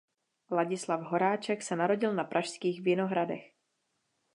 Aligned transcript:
Ladislav 0.51 1.01
Horáček 1.01 1.61
se 1.63 1.75
narodil 1.75 2.13
na 2.13 2.23
pražských 2.23 2.81
Vinohradech. 2.81 3.51